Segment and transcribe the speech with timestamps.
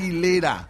[0.00, 0.66] Aguilera,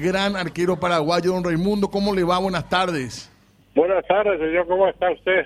[0.00, 1.88] gran arquero paraguayo, don Raimundo.
[1.88, 2.38] ¿Cómo le va?
[2.38, 3.28] Buenas tardes.
[3.74, 4.64] Buenas tardes, señor.
[4.68, 5.44] ¿Cómo está usted?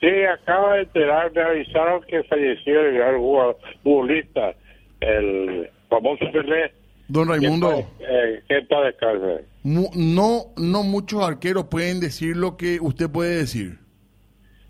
[0.00, 4.54] Sí, acaba de enterar, me avisaron que falleció el gran jugador- futbolista,
[5.00, 6.72] el famoso Pelé.
[7.06, 9.44] Don Raimundo, Eh, está descanse.
[9.62, 13.78] mu- no, no muchos arqueros pueden decir lo que usted puede decir.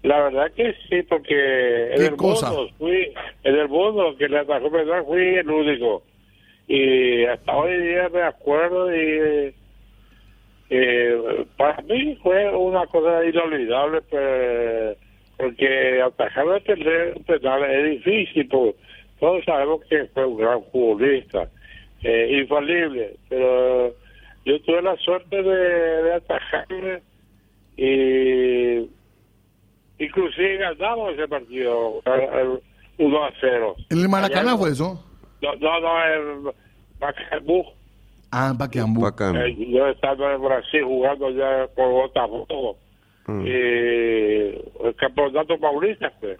[0.02, 2.50] La verdad que sí, porque en ¿Qué el cosa?
[2.52, 3.14] mundo fui,
[3.44, 4.68] en el mundo que le atajó
[5.06, 6.02] fui el único.
[6.68, 9.54] Y hasta hoy día me acuerdo y
[10.70, 14.96] eh, para mí fue una cosa inolvidable, pues,
[15.36, 18.74] porque atajar a Pelé un penal es difícil, pues,
[19.20, 21.48] todos sabemos que fue un gran futbolista,
[22.02, 23.94] eh, infalible, pero
[24.44, 27.02] yo tuve la suerte de, de atajarle
[27.76, 28.90] y
[30.04, 32.60] inclusive ganamos ese partido eh, eh,
[32.98, 33.76] 1 a 0.
[33.90, 35.02] ¿En el Maracaná fue eso?
[35.42, 36.42] No, no, no, en
[37.00, 37.64] Macabu.
[38.32, 38.52] Ah.
[38.56, 39.36] Bacán.
[39.36, 42.76] Eh, yo estaba en Brasil jugando ya con Botafogo.
[43.26, 43.46] Mm.
[43.46, 46.38] Y el campeonato paulista, pues.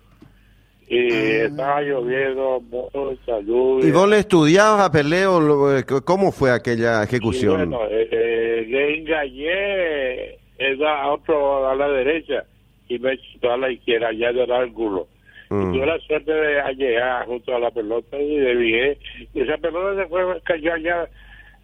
[0.89, 3.89] Y estaba lloviendo, mucha lluvia.
[3.89, 7.71] ¿Y vos le estudiabas a Pelé o lo- eh, cómo fue aquella Y ejecución?
[7.71, 12.45] bueno, eh, eh, le engañé era a otro a la derecha
[12.89, 15.09] y me chutó a la izquierda, ya de el ángulo.
[15.51, 15.75] Mm.
[15.75, 18.99] Y tuve la suerte de llegar junto a la pelota y desvié.
[19.35, 21.09] Y esa pelota se fue, cayó allá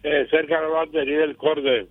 [0.03, 1.87] eh, cerca de la bandería del córner.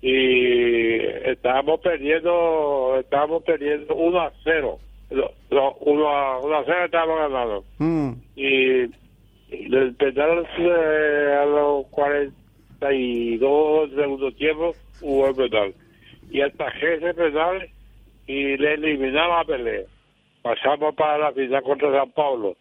[0.00, 0.96] Y
[1.28, 4.78] estábamos perdiendo, estábamos perdiendo 1 a 0.
[5.10, 8.12] No, no, 1 a, 1 a 0 estábamos ganando Mm.
[8.36, 8.82] y
[9.50, 15.72] el penal eh, a los 42 segundo tiempo hubo el penal
[16.30, 17.66] y atajé ese penal
[18.26, 19.86] y le eliminaba a Pelé
[20.42, 22.56] pasamos para la final contra San Pablo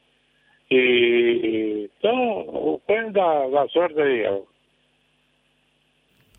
[0.70, 4.48] y, no fue la, la suerte digamos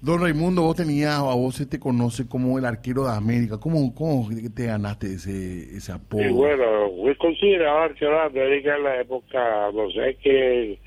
[0.01, 3.59] Don Raimundo, vos tenías, a vos se te conoce como el arquero de América.
[3.59, 6.23] ¿Cómo, cómo te ganaste ese, ese apodo?
[6.23, 10.79] y bueno fui considerado arquero de América en la época no sé que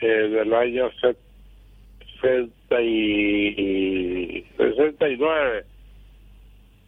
[0.00, 0.88] eh, del año
[2.20, 5.64] 60 y 69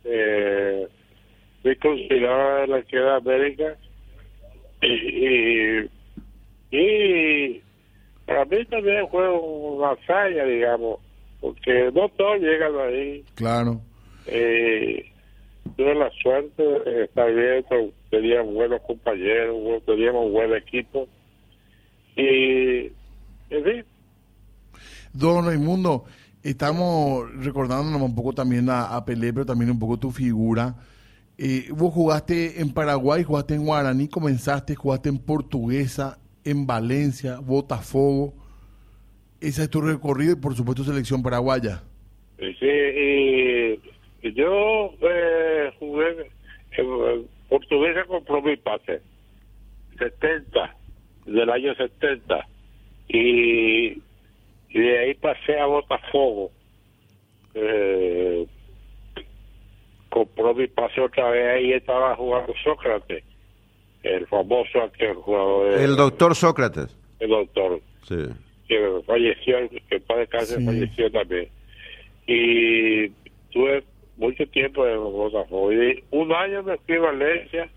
[0.05, 0.89] eh,
[1.63, 3.77] fui considerado el arquero de América
[4.83, 5.91] y, y,
[6.71, 7.63] y
[8.27, 11.01] para mí también fue una hazaña digamos
[11.41, 13.81] porque no todos llegan ahí Claro.
[14.27, 15.05] eh,
[15.77, 17.65] tuve la suerte de estar bien,
[18.11, 21.09] teníamos buenos compañeros, teníamos un buen equipo.
[22.17, 22.87] Y,
[23.51, 23.85] en fin,
[25.13, 26.05] Don Raimundo,
[26.43, 30.75] estamos recordándonos un poco también a, a Pelé, pero también un poco tu figura.
[31.43, 38.35] Eh, vos jugaste en Paraguay, jugaste en Guaraní, comenzaste, jugaste en Portuguesa, en Valencia, Botafogo.
[39.41, 41.83] Ese es tu recorrido y por supuesto selección paraguaya.
[42.39, 46.11] y sí, yo eh, jugué
[46.73, 49.01] en Portuguesa compró mi pase,
[49.99, 50.77] 70,
[51.25, 52.47] del año 70.
[53.09, 53.93] Y,
[54.69, 56.51] y de ahí pasé a Botafogo.
[57.55, 58.47] Eh,
[60.11, 63.25] compró mi pase otra vez ahí estaba jugando Sócrates,
[64.03, 66.97] el famoso aquel jugador, El doctor Sócrates.
[67.21, 68.17] el doctor Sí.
[68.69, 69.57] que falleció,
[69.89, 70.65] que en paz descanse, Sí.
[70.67, 71.49] falleció también.
[72.27, 73.09] Y
[73.53, 73.83] tuve
[74.17, 75.73] mucho tiempo en Botafogo.
[75.73, 77.69] Y un año me fui a Valencia,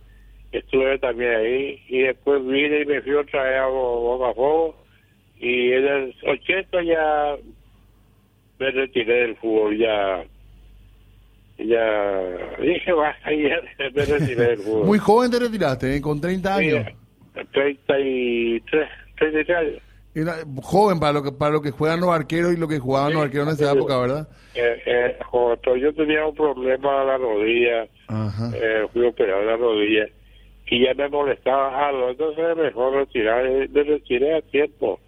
[0.51, 4.75] estuve también ahí, y después vine y me fui otra vez a Bo- Botafogo.
[5.39, 7.35] Y en el 80 ya
[8.59, 10.23] me retiré del fútbol, ya.
[11.65, 12.21] Ya
[12.61, 13.55] dije, basta, y ya
[13.95, 14.57] me retiré.
[14.85, 16.01] Muy joven te retiraste, ¿eh?
[16.01, 16.85] con 30 años.
[17.33, 19.81] Sí, 33, 33 años.
[20.15, 23.13] Era joven para lo que para lo que juegan los arqueros y lo que jugaban
[23.13, 23.77] los arqueros en esa Sí.
[23.77, 24.27] época, ¿verdad?
[24.53, 28.51] Eh, eh, joder, yo tenía un problema en la rodilla, Ajá.
[28.55, 30.05] eh, fui operado en la rodilla
[30.67, 34.99] y ya me molestaba algo, entonces mejor retirar, eh, me retiré a tiempo.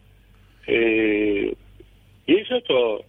[0.66, 1.56] Eh,
[2.26, 3.02] hice todo.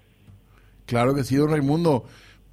[0.85, 2.05] Claro que sí, don Raimundo.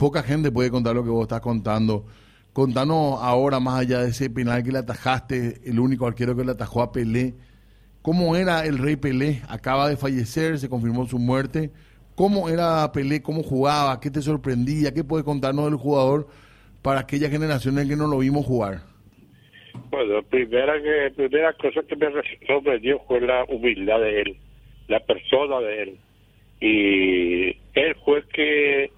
[0.03, 2.05] Poca gente puede contar lo que vos estás contando.
[2.51, 6.51] Contanos ahora, más allá de ese penal que le atajaste, el único arquero que le
[6.51, 7.35] atajó a Pelé.
[8.01, 9.43] ¿Cómo era el rey Pelé?
[9.47, 11.71] Acaba de fallecer, se confirmó su muerte.
[12.15, 13.21] ¿Cómo era Pelé?
[13.21, 13.97] ¿Cómo jugaba?
[14.01, 14.93] ¿Qué te sorprendía?
[14.93, 16.27] ¿Qué puedes contarnos del jugador
[16.81, 18.81] para aquella generación en que no lo vimos jugar?
[19.89, 22.07] Bueno, primera que primera cosa que me
[22.45, 24.37] sorprendió fue la humildad de él,
[24.89, 25.97] la persona de él.
[26.59, 28.91] Y él fue que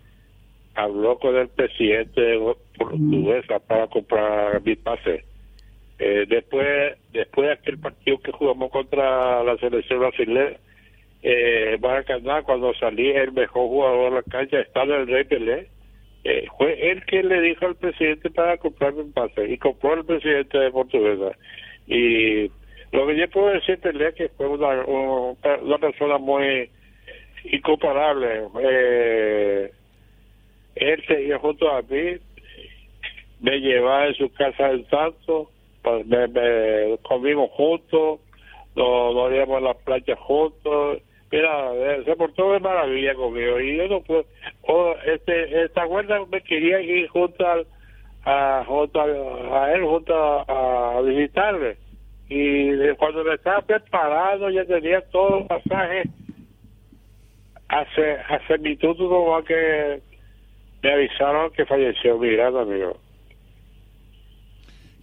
[0.75, 2.37] habló con el presidente
[2.77, 5.23] portuguesa para comprar mi pase.
[5.97, 10.57] Eh, después después de aquel partido que jugamos contra la selección brasileña,
[11.23, 15.67] eh, Maracaná, cuando salí el mejor jugador de la cancha, estaba el Rey Pelé,
[16.23, 20.05] eh, fue él quien le dijo al presidente para comprarme un pase y compró el
[20.05, 21.37] presidente de Portuguesa.
[21.87, 22.51] Y
[22.91, 26.69] lo que yo puedo decir Pelé que fue una, una persona muy
[27.51, 28.43] incomparable.
[28.61, 29.71] Eh,
[30.75, 32.17] él seguía junto a mí,
[33.39, 35.49] me llevaba en su casa del Santo,
[35.81, 38.19] pues, me, me comimos juntos,
[38.75, 41.01] nos, nos íbamos a las playas juntos.
[41.31, 44.03] Mira, eh, se portó de maravilla conmigo y yo no.
[44.63, 47.63] Oh, este, esta cuenta me quería ir junto a,
[48.25, 51.77] a, junto a, él, junto a, a visitarle.
[52.29, 56.03] Y cuando me estaba preparando, ya tenía todo el pasaje.
[57.67, 59.99] Hace, hace minutos nomás que
[60.85, 62.95] me avisaron que falleció mi gran amigo.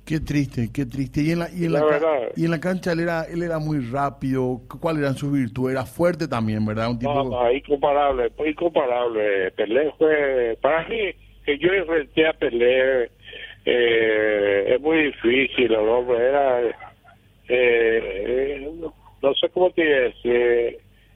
[0.04, 1.22] Qué triste, qué triste.
[1.22, 2.28] Y en la, y en La la, ca- verdad.
[2.36, 4.60] y en la cancha él era, él era muy rápido.
[4.80, 5.74] ¿Cuáles eran sus virtudes?
[5.74, 6.90] Era fuerte también, ¿verdad?
[6.90, 7.12] Un tipo...
[7.12, 9.50] No, no, incomparable, incomparable.
[9.52, 10.98] Pelé fue, para mí,
[11.44, 13.10] que yo enfrenté a Pelé,
[13.64, 16.74] eh, es muy difícil, el hombre era, eh,
[17.48, 18.70] eh,
[19.20, 20.06] no, sé cómo te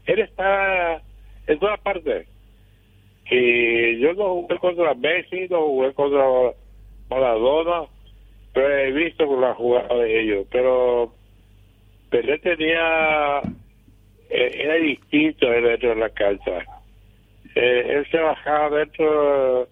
[0.06, 1.00] él está
[1.46, 2.26] en todas partes.
[3.31, 6.25] Y yo no jugué contra Messi, no jugué contra
[7.11, 7.88] Maradona,
[8.52, 10.46] pero he visto la jugada de ellos.
[10.50, 11.12] Pero
[12.11, 13.43] Pelé tenía
[14.31, 16.64] eh, era distinto dentro de la cancha.
[17.55, 19.62] Eh, él se bajaba dentro,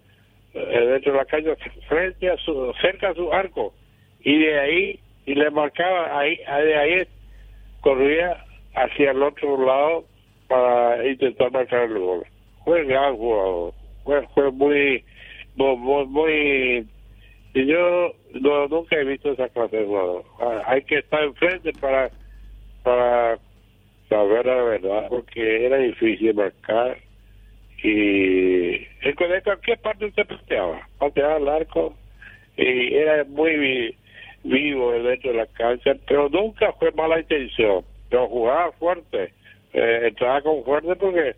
[0.55, 1.57] eh, dentro de la cancha
[1.89, 3.75] frente a su, cerca a su arco
[4.21, 7.03] y de ahí y le marcaba ahí, de ahí
[7.81, 10.05] corría hacia el otro lado
[10.49, 12.25] para intentar marcar el gol.
[12.67, 13.75] Gran jugador,
[14.05, 15.05] fue, fue muy,
[15.57, 16.87] muy, muy,
[17.55, 20.25] y yo no, nunca he visto esa clase de jugador.
[20.41, 22.11] Ah, Hay que estar enfrente para
[22.83, 23.39] para
[24.11, 26.99] saber la verdad, porque era difícil marcar
[27.83, 28.79] y
[29.15, 31.97] cual- en cualquier parte se pateaba, pateaba al arco
[32.57, 33.97] y era muy vi-
[34.45, 39.33] vivo dentro de la cancha, pero nunca fue mala intención, pero jugaba fuerte,
[39.73, 41.35] eh, entraba con fuerte porque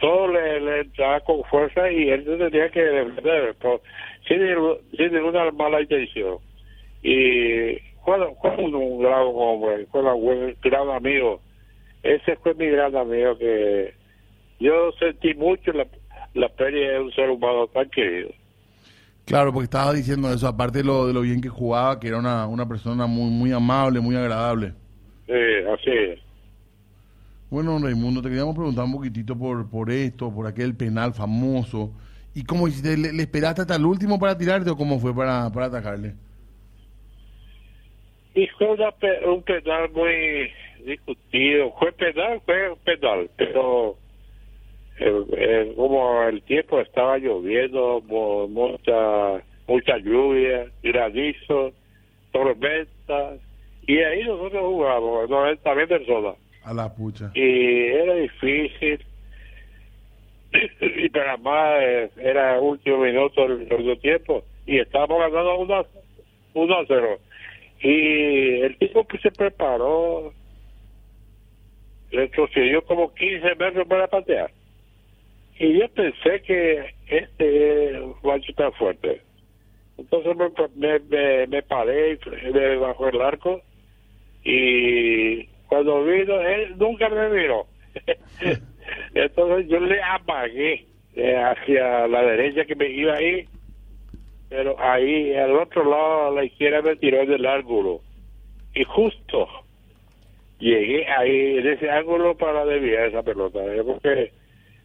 [0.00, 3.80] todo le, le entraba con fuerza y él tenía que defender, pero
[4.28, 4.38] sin,
[4.96, 6.38] sin ninguna mala intención.
[7.02, 11.40] Y fue, fue un, un gran hombre, fue un gran amigo.
[12.02, 13.94] Ese fue mi gran amigo que
[14.60, 15.86] yo sentí mucho la,
[16.34, 18.30] la pérdida de un ser humano tan querido.
[19.24, 22.18] Claro, porque estaba diciendo eso, aparte de lo, de lo bien que jugaba, que era
[22.18, 24.72] una, una persona muy, muy amable, muy agradable.
[25.26, 26.20] Sí, así es.
[27.50, 31.92] Bueno, Raimundo, te queríamos preguntar un poquitito por, por esto, por aquel penal famoso.
[32.34, 32.96] ¿Y cómo hiciste?
[32.96, 36.14] ¿Le, esperaste hasta el último para tirarte o cómo fue para, para atacarle?
[38.34, 38.92] Y fue una
[39.26, 40.50] un penal muy
[40.84, 41.72] discutido.
[41.78, 43.96] Fue penal, fue penal, pero
[44.98, 51.72] eh, eh, como el tiempo estaba lloviendo, mu- mucha mucha lluvia, granizo,
[52.32, 53.40] tormentas,
[53.86, 56.36] y ahí nosotros jugamos, 90 mil personas.
[56.66, 57.30] A la pucha.
[57.34, 59.04] y era difícil.
[60.80, 64.44] Y para más eh, era último minuto del segundo tiempo.
[64.66, 65.86] Y estábamos ganando 1 a,
[66.54, 67.18] 1 a 0
[67.80, 70.32] y el tipo que se preparó
[72.10, 74.50] retrocedió como 15 metros para patear.
[75.58, 79.20] Y yo pensé que este a chutar fuerte.
[79.98, 82.18] Entonces me, me, me, paré
[82.52, 83.62] me bajó el arco.
[84.44, 87.66] Y cuando vino él nunca me miró.
[89.14, 93.46] Entonces yo le apagué eh, hacia la derecha que me iba ahí
[94.48, 98.00] pero ahí al otro lado a la izquierda me tiró en el ángulo.
[98.74, 99.48] Y justo
[100.58, 103.82] llegué ahí en ese ángulo para desviar esa pelota ¿eh?
[103.84, 104.32] porque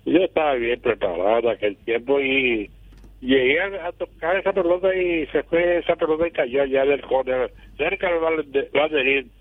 [0.06, 2.70] yo estaba bien preparado aquel tiempo y
[3.22, 7.54] llegué a, tocar esa pelota y se fue esa pelota y cayó allá del córner
[7.78, 9.32] cerca del banderín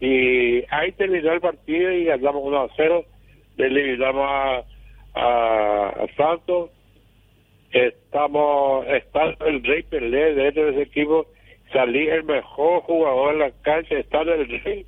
[0.00, 3.04] y ahí terminó el partido y ganamos 1 a 0
[3.56, 4.62] le eliminamos a,
[5.14, 6.70] a, a Santos.
[7.72, 11.26] Estamos está el Rey Pelé dentro de ese equipo.
[11.72, 14.86] Salí el mejor jugador en la cancha está el Rey.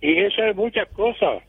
[0.00, 1.42] Y eso es muchas cosas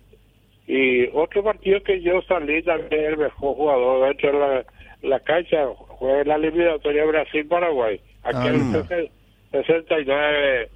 [0.68, 4.66] y otro partido que yo salí también el mejor jugador dentro de la,
[5.02, 5.66] la cancha
[5.98, 8.00] fue la eliminatoria Brasil-Paraguay.
[8.24, 8.84] Aquel Ah.
[8.88, 9.10] sesen-
[9.52, 10.70] 69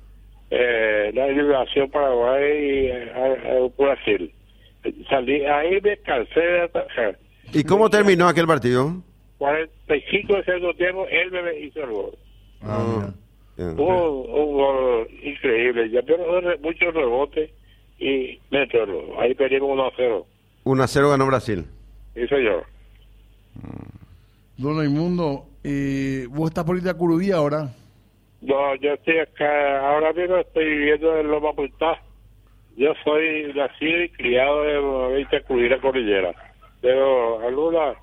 [0.56, 4.32] eh, la eliminación Paraguay y eh, eh, Brasil
[5.10, 7.18] salí ahí me cansé de atacar
[7.54, 9.02] ¿Y cómo terminó aquel partido?
[9.38, 12.18] 45 de segundo tiempo él me hizo el gol
[12.62, 13.12] Ah,
[13.58, 16.24] un, un gol increíble ya pero
[16.62, 17.50] muchos rebotes
[18.00, 19.06] y me entró el gol.
[19.20, 20.26] ahí perdimos 1 a 0
[20.66, 21.66] 1 a 0 ganó Brasil.
[22.16, 22.64] Sí, señor.
[24.58, 27.70] Don Raimundo, eh, vos estás por ir a Curubí ahora.
[28.44, 32.02] No, yo estoy acá, ahora mismo estoy viviendo en Loma Puntá.
[32.76, 36.34] Yo soy nacido y criado en 20 Curubí Cordillera.
[36.82, 37.96] Pero algunas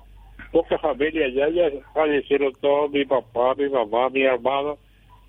[0.51, 4.79] pocas familias ya, ya fallecieron todos, mi papá, mi mamá, mi hermano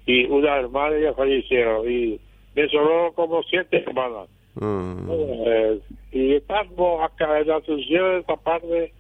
[0.07, 1.91] y una hermana ya fallecieron.
[1.91, 2.19] Y
[2.55, 4.29] me sobró como siete hermanas.
[4.55, 5.11] Mm.
[5.11, 5.81] Eh,
[6.13, 8.95] y estamos acá en la Asunción, esta parte,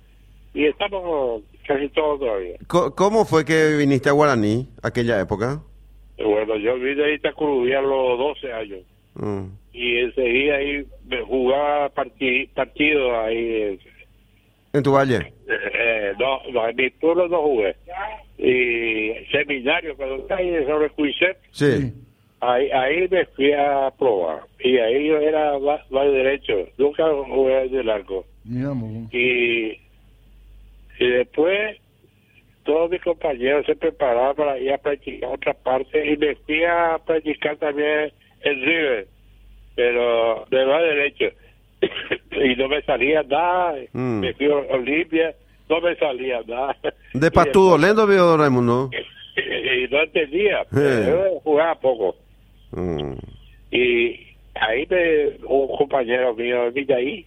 [0.52, 2.58] y estamos casi todos todavía.
[2.66, 5.62] ¿Cómo fue que viniste a Guaraní aquella época?
[6.18, 8.80] Bueno, yo vine ahí a Curubí a los 12 años.
[9.14, 9.44] Mm.
[9.74, 13.36] y enseguida ahí me jugaba parti partidos ahí.
[13.36, 13.78] eh,
[14.72, 15.32] ¿En tu valle?
[15.48, 17.76] eh, no, no, en mi pueblo no jugué.
[18.38, 21.92] Y seminario, cuando está ahí sobre Cuiset, Sí.
[22.40, 24.40] ahí, ahí me fui a probar.
[24.60, 28.24] Y ahí yo era más, más derecho, nunca jugué del arco.
[28.44, 29.12] Miramos.
[29.12, 29.78] Y,
[30.98, 31.76] y después
[32.64, 36.98] todos mis compañeros se preparaban para ir a practicar otra parte y me fui a
[37.04, 39.06] practicar también en River,
[39.74, 41.24] pero de más derecho.
[42.32, 44.20] y no me salía nada, Mm.
[44.20, 45.34] me fui a Olimpia,
[45.68, 46.76] no me salía nada.
[47.14, 48.90] De Y Pastudo, lento vio Raimundo.
[49.36, 52.16] y no entendía, yo jugaba poco.
[52.72, 53.14] Mm.
[53.70, 54.20] Y
[54.54, 57.26] ahí me, un compañero mío me dice ahí,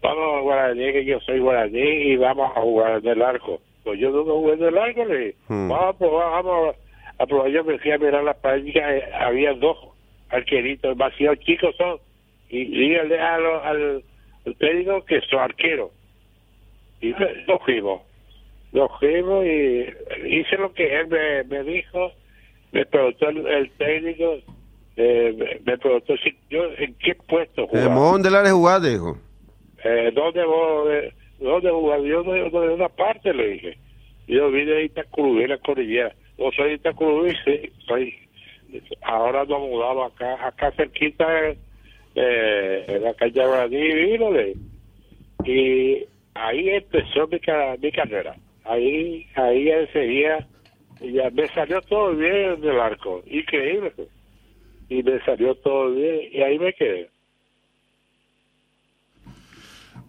[0.00, 3.60] vamos a Guaraní, que yo soy Guaraní, y vamos a jugar en el arco.
[3.86, 5.68] Pues yo jugué en el dije, Hmm.
[5.68, 6.74] vamos vamos
[7.18, 7.50] a probar.
[7.52, 9.78] Yo me fui a mirar la práctica, eh, había dos
[10.28, 12.00] arqueritos, demasiado chicos son,
[12.48, 14.02] y díganle a lo- al,
[14.44, 15.92] al técnico que son arqueros.
[17.00, 17.10] Y
[17.46, 18.02] nos fuimos,
[18.72, 19.86] nos fuimos y
[20.26, 22.10] hice lo que él me, me dijo,
[22.72, 24.38] me preguntó el, el técnico,
[24.96, 27.94] eh, me, preguntó si yo en qué puesto jugaba.
[27.94, 28.98] Mon de la jugaste.
[29.84, 32.02] Eh, ¿Dónde vos, eh, dónde jugaba?
[32.02, 33.78] Yo no, no de una parte, le dije.
[34.26, 36.14] Yo vine de Itacurubí, en la cordillera.
[36.38, 38.14] Yo soy de Itacurubí, sí, soy.
[39.02, 41.26] Ahora nos mudamos acá, acá cerquita,
[42.14, 44.56] eh, en la calle de.
[45.44, 47.38] Y ahí empezó mi,
[47.80, 48.36] mi carrera.
[48.64, 50.46] Ahí, ahí enseguida,
[51.00, 53.92] ya me salió todo bien en el arco, increíble.
[54.88, 57.08] Y me salió todo bien, y ahí me quedé.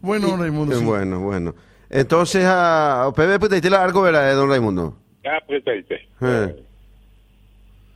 [0.02, 0.76] Bueno, don Raimundo.
[0.76, 0.86] Eh, sí.
[0.86, 1.56] Bueno, bueno.
[1.90, 4.98] Entonces, a PB, pues te diste la arco, ¿verdad, eh, don Raimundo?
[5.26, 6.56] Ah, pues, ahí te- Eh.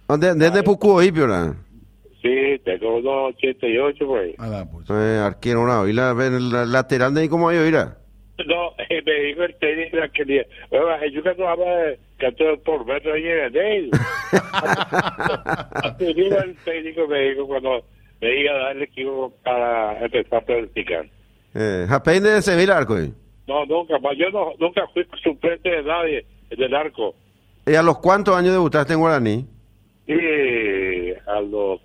[0.08, 1.53] ¿Dónde, desde Pucú, ahí, ¿verdad?
[2.22, 4.36] Sí, tengo unos 88 por ahí.
[4.38, 4.86] A la pues.
[4.89, 7.98] Eh, arquero, una, y la, la lateral de ahí, ¿cómo hay, oíra?
[8.48, 12.86] No, eh, me dijo el técnico que día, bueno, yo cuando habla de canto por
[12.86, 13.91] metro ahí en el
[15.84, 17.84] Así dijo el técnico me dijo cuando
[18.20, 21.05] me iba a dar el equipo para empezar a practicar.
[21.53, 23.13] Eh, Japein de Sevilla, arco, ahí.
[23.48, 27.13] No, nunca yo no, nunca fui suplente de nadie del arco.
[27.65, 29.46] ¿Y a los cuántos años debutaste en Guaraní?
[30.08, 31.79] Y a los,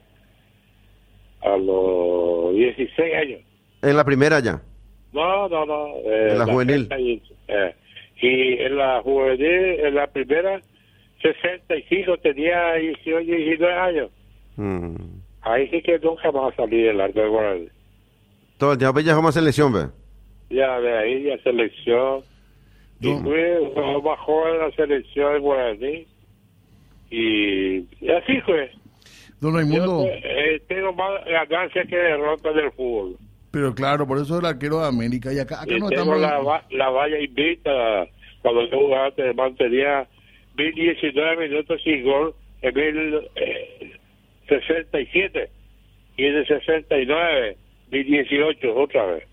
[1.42, 3.40] a los 16 años.
[3.82, 4.60] En la primera ya.
[5.12, 5.86] No, no, no.
[6.04, 6.88] eh, En la juvenil.
[6.88, 7.74] 30 Y, eh,
[8.20, 10.60] y en la juvenil, en la primera,
[11.22, 14.10] 65, tenía 18, 19 años.
[14.56, 14.94] Mm.
[15.42, 17.68] Ahí sí que nunca más salí del arco de Guaraní.
[18.58, 19.86] Todo el tiempo pues, ya como selección, ¿ve?
[20.50, 22.22] Ya de ahí, ya selección.
[23.00, 26.06] Y más joven de la selección de Guaraní.
[27.10, 28.70] Y, y así fue.
[29.40, 33.16] Don Yo Raimundo, eh, tengo más ganancias que derrotas del fútbol.
[33.50, 35.30] pero claro, por eso es el arquero de América.
[35.32, 36.20] Y acá, acá Y no tengo estamos.
[36.20, 38.06] la, va- la valla invita.
[38.40, 40.08] Cuando yo jugaba, te mantenía
[40.56, 45.50] 1019 minutos sin gol en 1067.
[46.16, 47.56] Y en el 69,
[47.90, 49.24] 1018 otra vez.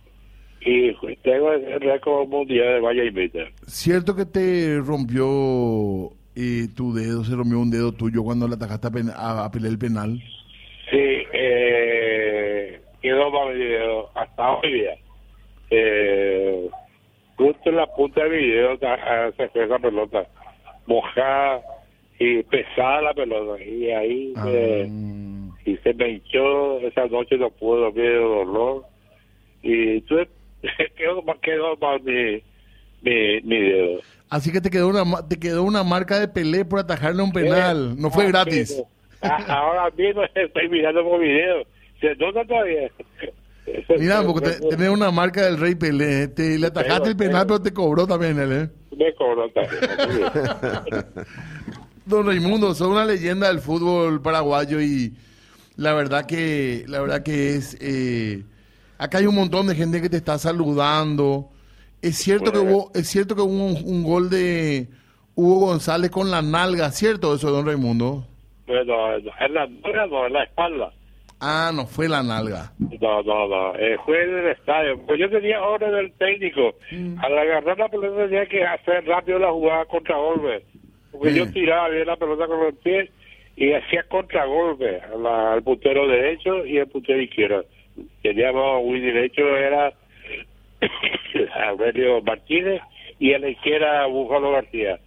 [0.66, 0.94] Y
[1.24, 3.40] tengo el récord mundial de valla invita.
[3.68, 8.88] ¿Cierto que te rompió eh, tu dedo, se rompió un dedo tuyo cuando le atajaste
[8.88, 10.20] a, pen- a- a pelear el penal?
[10.90, 10.98] Sí,
[11.34, 14.94] eh, quedó para mi video hasta hoy día.
[15.70, 16.70] Eh,
[17.36, 20.26] justo en la punta del video ta- ah, se fue esa pelota
[20.86, 21.62] mojada
[22.20, 23.62] y pesada la pelota.
[23.64, 24.88] Y ahí Ah, eh,
[25.66, 28.86] y se me hinchó, esa noche no pude dormir de dolor.
[29.62, 30.28] Y entonces
[30.98, 32.44] quedó, quedó para mi,
[33.02, 34.02] mi, mi dedo.
[34.30, 37.96] Así que te quedó una te quedó una marca de Pelé por atajarle un penal.
[38.00, 38.82] No fue gratis.
[39.22, 41.64] ahora mismo estoy mirando por video.
[42.02, 42.92] ¿Se nota todavía?
[43.98, 46.28] Mira, porque te- tenés una marca del Rey Pelé.
[46.28, 48.70] Te, le atajaste el penal, pero te cobró también él, ¿eh?
[48.98, 51.06] Me cobró también.
[52.06, 55.14] Don Raimundo, sos una leyenda del fútbol paraguayo y
[55.78, 58.44] la verdad que la verdad que es eh,
[58.98, 61.50] Acá hay un montón de gente que te está saludando.
[62.02, 64.88] Es cierto que hubo, es cierto que hubo un, un gol de
[65.36, 68.26] Hugo González con la nalga, ¿cierto eso, don Raimundo?
[68.68, 70.94] Bueno, en la nalga no, en la espalda.
[71.40, 72.72] Ah, no fue la nalga.
[73.02, 73.76] No, no, no.
[73.76, 74.98] Eh, fue en el estadio.
[75.06, 76.76] Pues yo tenía orden del técnico.
[77.22, 80.66] Al agarrar la pelota tenía que hacer rápido la jugada contra golpe.
[81.12, 81.36] Porque Mm.
[81.36, 83.10] yo tiraba bien la pelota con los pies
[83.56, 87.66] y hacía contragolpe al puntero derecho y al puntero izquierdo.
[88.22, 89.94] Teníamos muy derecho era
[91.68, 92.82] Aurelio Martínez
[93.20, 95.00] y a la izquierda Búfalo García.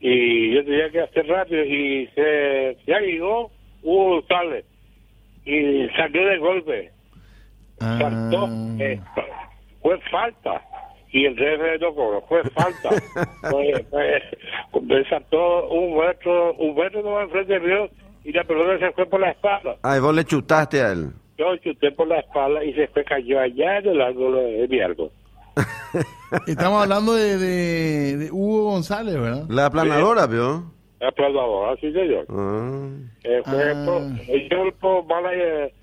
[0.00, 3.50] Y yo tenía que hacer rápido y se ya llegó
[3.82, 4.64] Hugo González
[5.44, 6.90] y salió de golpe
[7.78, 8.76] saltó, Ah.
[8.80, 9.00] eh,
[9.80, 10.62] fue falta
[11.12, 12.90] y el jefe no cobró, fue falta.
[13.50, 14.22] fue, fue,
[14.82, 17.88] me saltó un metro, un metro no enfrente mío
[18.24, 19.76] y la pelota se fue por la espalda.
[19.82, 21.10] Ah, y vos le chutaste a él.
[21.38, 24.80] Yo chuté por la espalda y se fue cayó allá en el ángulo de mi
[24.80, 25.10] algo.
[26.46, 29.44] Estamos hablando de, de- de Hugo González, ¿verdad?
[29.48, 30.64] La aplanadora, ¿vio?
[31.06, 32.26] Aplaudador, así señor.
[32.30, 32.88] Ah.
[33.24, 33.84] Eh, fue Ah.
[33.84, 34.02] por,
[34.48, 35.74] yo por mala eh,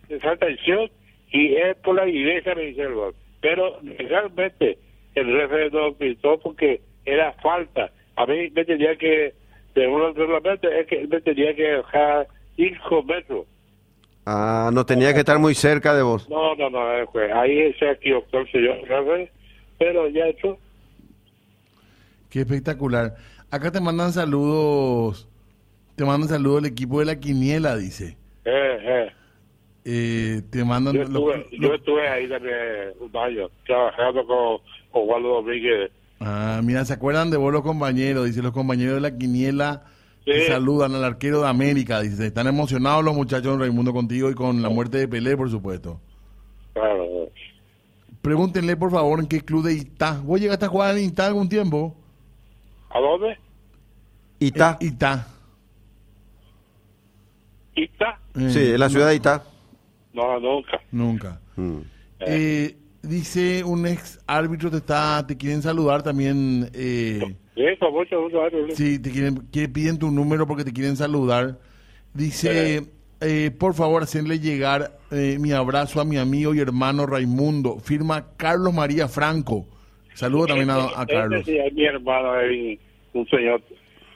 [1.32, 3.14] y es por la iglesia me dice el gol.
[3.42, 4.78] Pero realmente
[5.16, 7.92] el referee no pitó porque era falta.
[8.16, 9.34] A mí me tenía que,
[9.74, 13.46] según el reglamento, es que me tenía que dejar 5 metros.
[14.26, 16.30] Ah, no tenía que estar muy cerca de vos.
[16.30, 19.32] No, no, no, eh, ahí se equivocó el señor referee,
[19.80, 20.58] pero ya hecho.
[22.30, 23.16] Qué espectacular.
[23.50, 25.28] Acá te mandan saludos.
[25.96, 28.18] Te mandan saludos el equipo de la quiniela, dice.
[28.46, 29.12] Eh, eh.
[29.86, 30.94] Eh, te mandan.
[30.94, 32.58] Yo, lo- estuve, lo- yo estuve ahí también
[33.00, 34.58] un año trabajando con,
[34.92, 35.92] con Waldo Domínguez.
[36.20, 38.26] Ah, mira, ¿se acuerdan de vos los compañeros?
[38.26, 39.84] Dice, los compañeros de la quiniela
[40.26, 40.48] te Sí.
[40.52, 42.02] saludan al arquero de América.
[42.02, 46.00] Dice, están emocionados los muchachos Raimundo contigo y con la muerte de Pelé, por supuesto.
[46.74, 47.06] Claro.
[48.22, 50.20] Pregúntenle, por favor, en qué club de Itá.
[50.24, 51.96] ¿Vos llegaste a jugar en Itá algún tiempo?
[52.90, 53.38] ¿A dónde?
[54.40, 54.78] Itá.
[54.82, 55.28] En Itá.
[57.76, 58.20] ¿Ita?
[58.36, 59.44] Eh, Sí, en la ciudad de Itá.
[60.14, 60.82] No, nunca.
[60.92, 61.40] Nunca.
[61.56, 61.78] Mm.
[62.20, 62.76] Eh,
[63.10, 66.70] dice un ex árbitro te está, te quieren saludar también.
[66.74, 67.20] Eh,
[67.80, 68.42] con mucho.
[68.42, 68.72] Ari.
[68.72, 71.58] sí, te quieren, que piden tu número porque te quieren saludar.
[72.14, 72.84] Dice,
[73.22, 77.80] eh, por favor, hacerle llegar eh, mi abrazo a mi amigo y hermano Raimundo.
[77.80, 79.66] Firma Carlos María Franco.
[80.14, 81.46] Saludo también a, a Este Carlos.
[81.46, 82.80] sí es mi hermano, es
[83.14, 83.62] un señor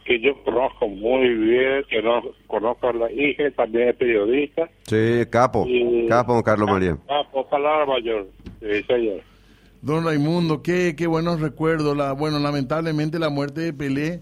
[0.03, 4.69] que yo conozco muy bien, que no conozco a la hija, también es periodista.
[4.83, 5.65] Sí, capo.
[5.67, 6.97] Y- Capo, don Carlos María.
[7.31, 8.27] Por palabra mayor.
[8.59, 9.21] Sí, señor.
[9.81, 11.95] Don Raimundo, qué, qué buenos recuerdos.
[11.97, 14.21] La, bueno, lamentablemente la muerte de Pelé,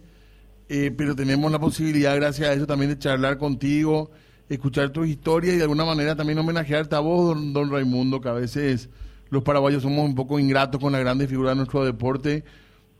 [0.69, 4.09] eh, pero tenemos la posibilidad, gracias a eso, también de charlar contigo,
[4.49, 8.29] escuchar tus historias y de alguna manera también homenajearte a vos, don, don Raimundo, que
[8.29, 8.89] a veces
[9.29, 12.43] los paraguayos somos un poco ingratos con la grande figura de nuestro deporte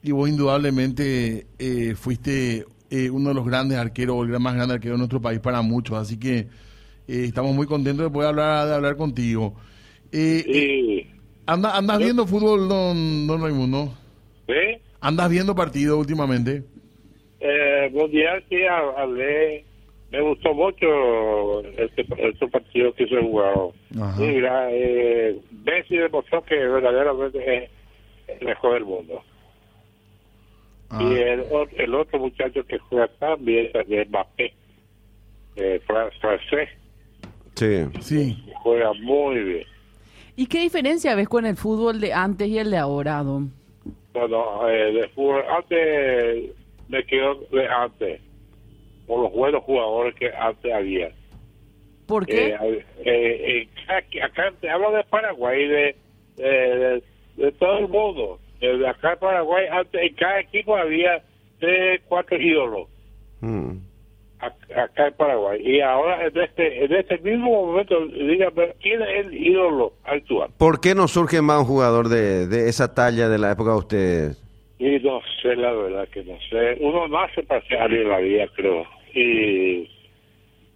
[0.04, 4.56] y vos indudablemente eh, fuiste eh, uno de los grandes arqueros, o el gran- más
[4.56, 6.48] grande arquero de nuestro país para muchos, así que eh,
[7.08, 9.56] estamos muy contentos de poder hablar, de hablar contigo.
[10.12, 11.08] Eh, Y,
[11.46, 13.94] Anda, ¿Andas viendo fútbol, don, don Raimundo?
[14.48, 14.78] ¿sí?
[15.00, 16.64] ¿Andas viendo partido últimamente?
[17.40, 19.66] Eh, mundial sí ha- hablé.
[20.12, 23.74] Me gustó mucho este, este partido que se ha jugado.
[24.00, 24.18] Ajá.
[24.18, 27.64] Sí, mira, eh, Messi demostró que verdaderamente
[28.28, 29.24] es el mejor del mundo.
[30.92, 34.54] Ah, Y el, o- el otro muchacho que juega también es Mbappé,
[35.56, 36.70] eh, fran- francés,
[37.56, 37.86] Sí.
[38.02, 38.44] sí.
[38.64, 39.64] juega muy bien.
[40.36, 43.52] ¿Y qué diferencia ves con el fútbol de antes y el de ahora, Don?
[44.14, 46.50] Bueno, eh, de fútbol, antes
[46.90, 48.20] me quedo de antes,
[49.08, 51.12] por los buenos jugadores que antes había.
[52.06, 52.50] ¿Por qué?
[52.50, 55.96] Eh, eh, eh, acá te hablo de Paraguay, de,
[56.36, 57.04] de, de-
[57.38, 58.40] de todo el mundo.
[58.88, 61.22] Acá en Paraguay, antes en cada equipo había
[61.60, 62.88] tres, cuatro ídolos.
[63.42, 63.72] Mm.
[64.40, 65.62] ac- Acá en Paraguay.
[65.64, 70.50] Y ahora, en este, en este mismo momento, dígame, ¿quién es el ídolo actual?
[70.58, 73.78] ¿Por qué no surge más un jugador de, de esa talla de la época de
[73.78, 74.44] ustedes?
[74.80, 76.78] Y no sé, la verdad que no sé.
[76.80, 78.84] Uno nace para ser alguien en la vida, creo.
[79.14, 79.88] Y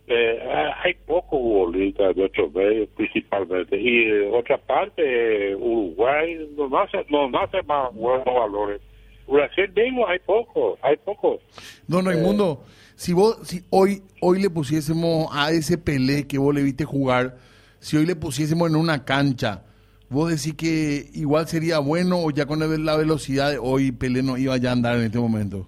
[0.07, 0.39] eh,
[0.83, 3.79] hay pocos futbolistas de nuestros medios, principalmente.
[3.79, 8.81] Y de otra parte, Uruguay no nace, no nace más buenos valores.
[9.27, 11.41] Brasil mismo hay pocos, hay pocos.
[11.87, 12.63] Don Raimundo,
[12.95, 17.37] si vos, si hoy, hoy le pusiésemos a ese Pelé que vos le viste jugar,
[17.79, 19.63] si hoy le pusiésemos en una cancha,
[20.09, 24.37] vos decís que igual sería bueno o ya con la velocidad de hoy Pelé no
[24.37, 25.67] iba ya a andar en este momento.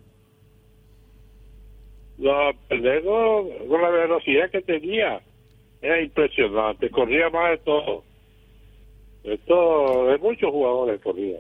[2.18, 5.22] No, Pelé con, la velocidad que tenía,
[5.82, 8.04] era impresionante, corría más de todo.
[9.24, 11.40] Esto, de muchos jugadores corría.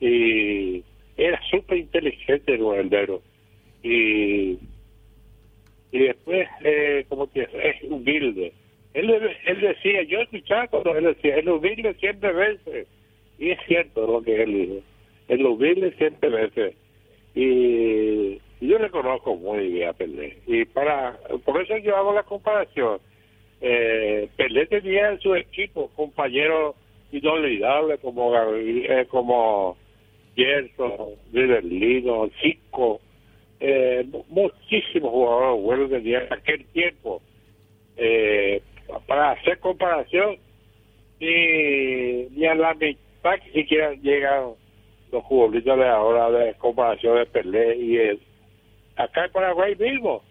[0.00, 0.84] Y
[1.16, 3.22] era súper inteligente el guardero.
[3.82, 4.58] Y,
[5.90, 8.52] y después, eh, como que es humilde.
[8.94, 9.10] Él,
[9.46, 12.86] él decía, yo escuchaba cuando él decía, el humilde siempre vence.
[13.38, 14.80] Y es cierto lo que él dijo.
[15.28, 16.76] El humilde siempre vence.
[17.34, 20.38] Y yo le conozco muy bien a Pelé.
[20.46, 23.00] Y para, por eso yo hago la comparación.
[23.60, 26.76] Eh, Pelé tenía en su equipo compañeros
[27.12, 29.76] inolvidables como eh, como
[30.34, 33.00] Gerson, Riverlino, Chico,
[33.60, 37.20] eh, muchísimos jugadores buenos tenía en aquel tiempo.
[37.96, 38.62] Eh,
[39.06, 40.36] para hacer comparación,
[41.20, 44.52] ni, ni a la mitad que siquiera llegan
[45.12, 48.20] los futbolistas de ahora de comparación de Pelé y el,
[48.96, 50.22] acá en Paraguay mismo.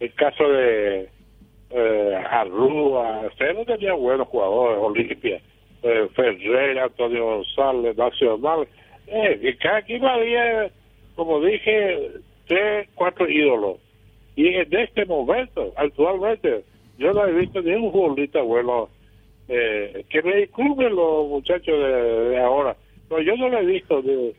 [0.00, 1.08] El caso de
[1.70, 3.22] eh, Arrua,
[3.54, 5.40] no tenía buenos jugadores, Olimpia,
[5.82, 8.68] eh, Ferrer, Antonio González, Nacional.
[9.06, 10.70] Eh, y cada equipo había,
[11.14, 12.10] como dije,
[12.46, 13.78] tres, cuatro ídolos.
[14.34, 16.62] Y en este momento, actualmente,
[16.98, 18.88] yo no he visto ni un futbolista bueno.
[19.48, 22.76] Eh, que me disculpen los muchachos de, ahora.
[23.08, 24.02] No, yo no lo he visto.
[24.02, 24.34] De,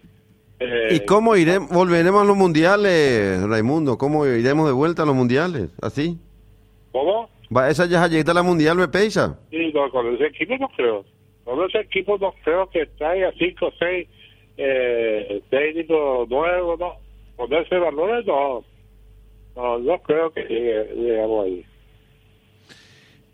[0.60, 3.98] eh, ¿Y cómo iremos, volveremos a los mundiales, Raimundo?
[3.98, 5.70] ¿Cómo iremos de vuelta a los mundiales?
[5.82, 6.18] ¿Así?
[6.92, 7.30] ¿Cómo?
[7.56, 9.40] ¿Va esa ya a la mundial, me pesa?
[9.52, 11.06] Sí, no, con ese equipo no creo.
[11.44, 14.08] Con ese equipo no creo que traiga cinco o seis
[14.58, 16.94] eh, técnicos nuevos, no.
[17.36, 18.64] Con ese valor no.
[19.56, 21.66] No, no creo que llegue, llegamos ahí.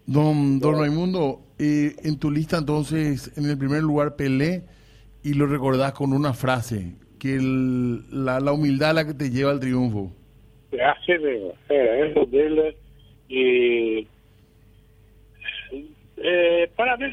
[0.05, 4.63] Don, don Raimundo, eh, en tu lista entonces, en el primer lugar Pelé,
[5.23, 9.51] y lo recordás con una frase, que el- la, la humildad la que te lleva
[9.51, 10.11] al triunfo.
[11.07, 12.75] Mismo, eh, es humilde
[13.29, 14.07] y
[16.17, 17.05] eh, para mí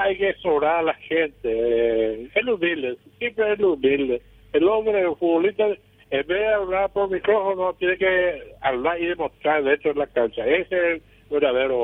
[0.00, 4.22] hay que sobrar a la gente, eh, es humilde, siempre es humilde.
[4.52, 9.62] El hombre, el futbolista, en vez de hablar por micrófono, tiene que hablar y demostrar
[9.62, 10.46] dentro de la cancha.
[10.46, 11.77] Ese es el verdadero.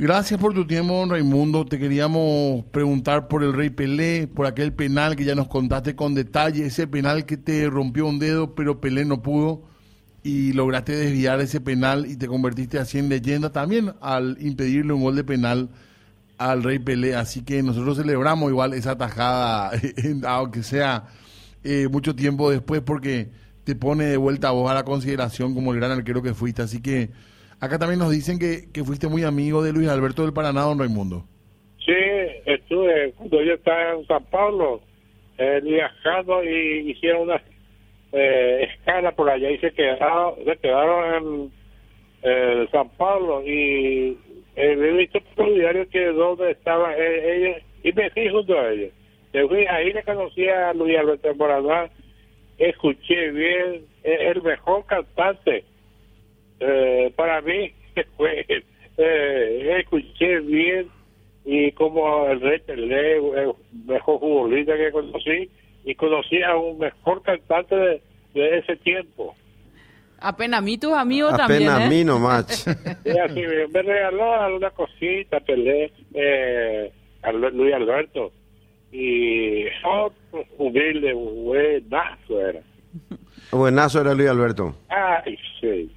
[0.00, 1.64] Gracias por tu tiempo, Raimundo.
[1.64, 6.14] Te queríamos preguntar por el Rey Pelé, por aquel penal que ya nos contaste con
[6.14, 9.64] detalle, ese penal que te rompió un dedo, pero Pelé no pudo
[10.22, 15.02] y lograste desviar ese penal y te convertiste así en leyenda también al impedirle un
[15.02, 15.68] gol de penal
[16.38, 17.16] al Rey Pelé.
[17.16, 19.72] Así que nosotros celebramos igual esa tajada,
[20.28, 21.06] aunque sea
[21.64, 23.32] eh, mucho tiempo después, porque
[23.64, 26.62] te pone de vuelta a vos a la consideración como el gran arquero que fuiste.
[26.62, 27.10] Así que
[27.60, 30.78] acá también nos dicen que, que fuiste muy amigo de Luis Alberto del Paraná, don
[30.78, 31.24] Raimundo.
[31.84, 31.94] Sí,
[32.44, 34.80] estuve cuando yo estaba en San Pablo
[35.38, 37.42] eh, viajando y hicieron una
[38.12, 41.52] eh, escala por allá y se quedaron, se quedaron en
[42.22, 44.18] eh, San Pablo y
[44.56, 48.58] eh, he visto por el diario que donde estaba eh, ella y me fui junto
[48.58, 48.88] a ella.
[49.70, 51.90] Ahí le conocí a Luis Alberto Moradán,
[52.58, 55.64] escuché bien, es el mejor cantante
[56.60, 57.72] eh, para mí
[58.16, 58.44] fue
[58.98, 60.88] eh, escuché bien
[61.44, 63.52] y como el rey Pelé el
[63.86, 65.50] mejor futbolista que conocí
[65.84, 68.02] y conocí a un mejor cantante de,
[68.34, 69.34] de ese tiempo
[70.20, 71.84] Apenas a mí, tus amigos también, Apenas ¿eh?
[71.84, 72.66] a mí nomás.
[73.04, 76.90] y así me me regaló alguna cosita Pelé eh,
[77.22, 78.32] a Lu- Luis Alberto
[78.90, 82.60] y otro humilde buenazo era
[83.52, 84.74] Buenazo era Luis Alberto.
[84.88, 85.90] ay sí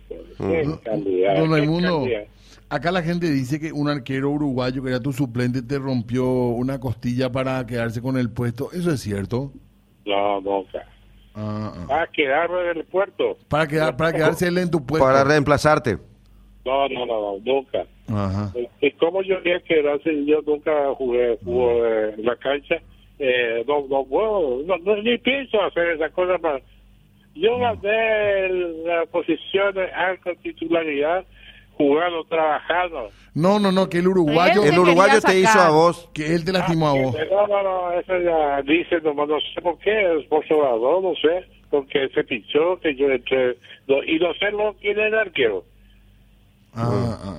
[0.84, 2.24] calidad Don Raimundo, calidad.
[2.70, 6.80] acá la gente dice que un arquero uruguayo que era tu suplente te rompió una
[6.80, 8.70] costilla para quedarse con el puesto.
[8.72, 9.52] ¿Eso es cierto?
[10.06, 10.86] no nunca
[11.34, 12.02] Ah, ah.
[12.02, 15.06] a quedarme en el puerto Para, quedar, para quedarse él en tu puesto.
[15.06, 15.98] Para reemplazarte.
[16.66, 17.86] No, no, no, no, nunca.
[18.10, 18.52] Ajá.
[18.82, 22.76] Y como yo quería quedarse, yo nunca jugué fútbol eh, en la cancha,
[23.18, 26.62] eh, no, no puedo, no, no, ni pienso hacer esa cosa más.
[27.36, 28.50] Yo gané
[28.86, 31.26] la posición de alta titularidad
[31.78, 33.10] jugando, trabajando.
[33.34, 36.10] No, no, no, que el uruguayo, El uruguayo te hizo a vos.
[36.14, 37.16] que él te lastimó a vos.
[37.32, 41.14] No, no, no, eso ya dice nomás, no sé por qué, es por sobrador, no
[41.16, 45.16] sé, porque se pinchó, que yo entré, no, y no sé lo quién es el
[45.16, 45.64] arquero.
[46.76, 47.38] Ah, ah.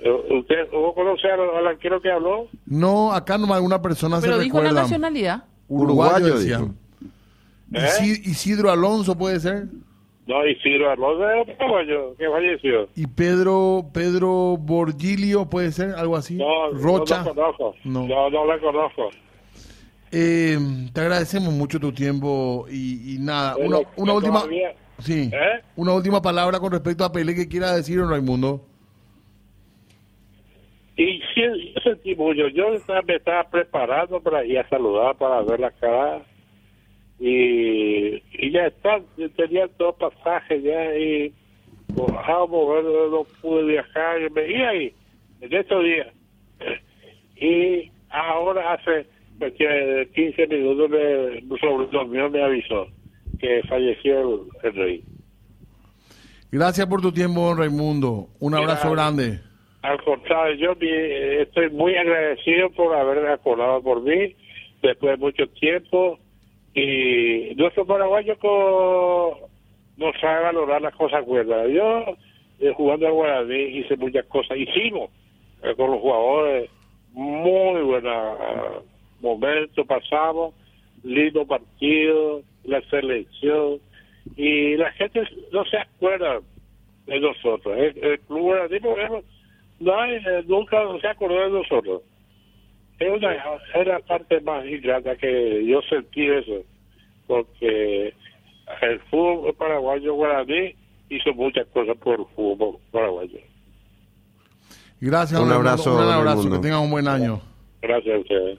[0.00, 2.46] Eh, ¿Usted ¿vos conoce al, al arquero que habló?
[2.66, 5.44] No, acá nomás alguna persona Pero se dijo la nacionalidad.
[5.68, 6.76] Uruguayo, Uruguayo, decían.
[7.72, 7.78] ¿Eh?
[8.00, 9.64] Isi- Isidro Alonso puede ser.
[10.26, 12.88] No, Isidro Alonso era paraguayo, que falleció.
[12.96, 16.34] Y Pedro Pedro Borgilio puede ser, algo así.
[16.36, 17.18] No, Rocha.
[17.22, 17.74] no lo conozco.
[17.84, 18.06] No.
[18.08, 19.10] No, no, la conozco.
[20.12, 20.56] Eh,
[20.92, 25.62] te agradecemos mucho tu tiempo y, y nada, Pero una, una última todavía- sí, ¿Eh?
[25.76, 28.64] una última palabra con respecto a Pelé que quiera decir don Raimundo.
[30.96, 32.48] Y sí, yo sentí mucho.
[32.48, 36.22] Yo estaba- me estaba preparando para ir a saludar, para ver la cara.
[37.18, 41.32] Y, y ya está, yo tenía dos pasajes ya y
[41.98, 44.20] ah, mover, no pude viajar.
[44.22, 44.94] Y me iba ahí,
[45.40, 46.08] en estos días.
[47.36, 49.06] Y ahora hace
[49.38, 52.86] pues, que 15 minutos me, sobrino mío me avisó
[53.38, 55.04] que falleció el, el rey.
[56.50, 58.28] Gracias por tu tiempo, Raimundo.
[58.38, 59.40] Un abrazo grande.
[59.82, 60.88] Al contrario, yo
[61.42, 64.34] estoy muy agradecido por haber acordado por mí
[64.82, 66.18] después de mucho tiempo
[66.76, 68.36] y nuestro paraguayo
[69.96, 71.70] no sabe valorar las cosas buenas.
[71.70, 72.04] Yo
[72.60, 75.10] eh, jugando al Guaraní hice muchas cosas, hicimos
[75.62, 76.70] eh, con los jugadores
[77.12, 78.38] muy buenos
[79.20, 80.54] momentos, pasamos,
[81.02, 83.78] lindo partido, la selección
[84.36, 86.40] y la gente no se acuerda
[87.06, 87.74] de nosotros.
[87.78, 89.22] El, club Guaraní, por ejemplo,
[89.80, 92.02] no hay, eh, nunca se acordó de nosotros.
[92.98, 96.62] Es una, es la parte más ingrata que yo sentí eso,
[97.26, 98.14] porque
[98.82, 100.74] el fútbol paraguayo guaraní
[101.10, 103.38] hizo muchas cosas por el fútbol paraguayo.
[105.00, 105.70] Gracias, Un don Raimundo.
[105.70, 106.50] abrazo, Un abrazo.
[106.50, 107.40] Que tengan un buen año.
[107.82, 108.58] Gracias a ustedes.